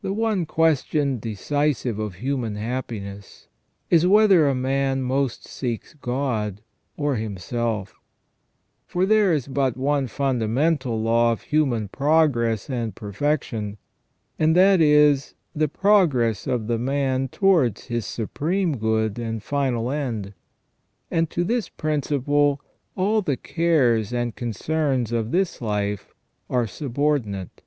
[0.00, 3.48] The one question decisive of human happiness
[3.90, 6.62] is whether a man most seeks God
[6.96, 8.00] or himself;
[8.86, 13.76] for there is but one fundamental law of human progress and perfection,
[14.38, 19.42] and that is the progress of the man towards his Supreme Good and 282 THE
[19.42, 19.90] FALL OF MAN final
[20.24, 20.34] end;
[21.10, 22.62] and to this principle
[22.96, 26.14] all the cares and concerns of this life
[26.48, 27.60] are subordinate.